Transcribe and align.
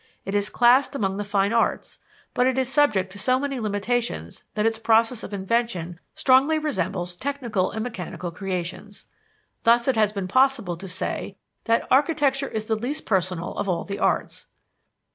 It 0.25 0.33
is 0.33 0.49
classed 0.49 0.95
among 0.95 1.17
the 1.17 1.23
fine 1.23 1.53
arts; 1.53 1.99
but 2.33 2.47
it 2.47 2.57
is 2.57 2.67
subject 2.67 3.11
to 3.11 3.19
so 3.19 3.37
many 3.39 3.59
limitations 3.59 4.41
that 4.55 4.65
its 4.65 4.79
process 4.79 5.21
of 5.21 5.31
invention 5.31 5.99
strongly 6.15 6.57
resembles 6.57 7.15
technical 7.15 7.69
and 7.69 7.83
mechanical 7.83 8.31
creations. 8.31 9.05
Thus 9.61 9.87
it 9.87 9.97
has 9.97 10.11
been 10.11 10.27
possible 10.27 10.75
to 10.75 10.87
say 10.87 11.35
that 11.65 11.85
"Architecture 11.91 12.47
is 12.47 12.65
the 12.65 12.73
least 12.73 13.05
personal 13.05 13.53
of 13.59 13.69
all 13.69 13.83
the 13.83 13.99
arts." 13.99 14.47